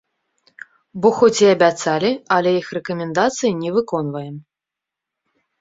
[1.03, 4.35] Бо хоць і абяцалі, але іх рэкамендацыі не выконваем.